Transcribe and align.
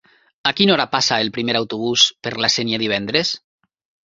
A 0.51 0.53
quina 0.59 0.73
hora 0.75 0.85
passa 0.95 1.19
el 1.25 1.29
primer 1.35 1.55
autobús 1.59 2.07
per 2.25 2.33
la 2.45 2.51
Sénia 2.55 2.81
divendres? 2.85 3.37